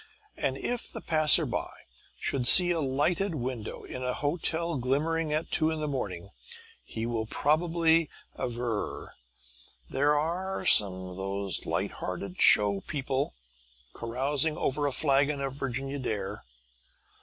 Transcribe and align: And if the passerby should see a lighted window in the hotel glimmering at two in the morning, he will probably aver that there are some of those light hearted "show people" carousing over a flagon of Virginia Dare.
And 0.35 0.57
if 0.57 0.91
the 0.91 0.99
passerby 0.99 1.67
should 2.17 2.47
see 2.47 2.71
a 2.71 2.81
lighted 2.81 3.35
window 3.35 3.83
in 3.83 4.01
the 4.01 4.15
hotel 4.15 4.75
glimmering 4.77 5.31
at 5.31 5.51
two 5.51 5.69
in 5.69 5.79
the 5.79 5.87
morning, 5.87 6.31
he 6.83 7.05
will 7.05 7.27
probably 7.27 8.09
aver 8.35 9.13
that 9.87 9.93
there 9.93 10.17
are 10.17 10.65
some 10.65 10.91
of 10.93 11.17
those 11.17 11.67
light 11.67 11.91
hearted 11.91 12.41
"show 12.41 12.81
people" 12.87 13.35
carousing 13.93 14.57
over 14.57 14.87
a 14.87 14.91
flagon 14.91 15.39
of 15.39 15.53
Virginia 15.53 15.99
Dare. 15.99 16.45